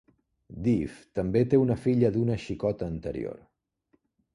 [0.67, 3.41] Dif també té una filla d"una xicota anterior.